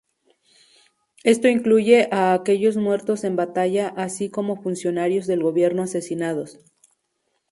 Esto 1.23 1.47
incluye 1.47 2.07
a 2.11 2.33
aquellos 2.33 2.75
muertos 2.75 3.23
en 3.23 3.35
batalla 3.35 3.87
así 3.89 4.31
como 4.31 4.59
funcionarios 4.59 5.27
del 5.27 5.43
gobierno 5.43 5.83
asesinados. 5.83 6.57